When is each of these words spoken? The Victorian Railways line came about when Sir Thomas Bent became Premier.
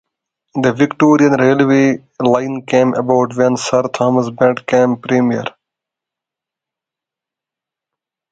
The 0.55 0.73
Victorian 0.73 1.33
Railways 1.33 1.99
line 2.19 2.63
came 2.65 2.95
about 2.95 3.35
when 3.37 3.55
Sir 3.55 3.83
Thomas 3.83 4.31
Bent 4.31 4.57
became 4.65 4.97
Premier. 4.97 5.43